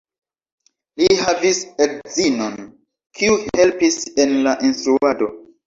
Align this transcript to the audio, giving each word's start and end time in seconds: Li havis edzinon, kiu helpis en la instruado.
Li 1.01 1.09
havis 1.27 1.59
edzinon, 1.87 2.57
kiu 3.21 3.39
helpis 3.61 4.03
en 4.27 4.37
la 4.49 4.59
instruado. 4.73 5.33